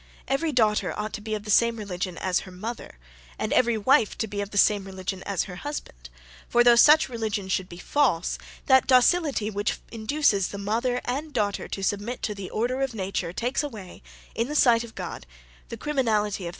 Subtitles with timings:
[0.27, 2.97] 'Every daughter ought to be of the same religion as her mother,
[3.37, 6.09] and every wife to be of the same religion as her husband:
[6.49, 11.67] for, though such religion should be false, that docility which induces the mother and daughter
[11.67, 14.01] to submit to the order of nature, takes away,
[14.33, 15.27] in the sight of God,
[15.69, 16.49] the criminality of their error'.